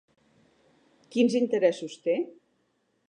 Quins 1.15 1.37
interessos 1.41 1.99
té? 2.09 2.17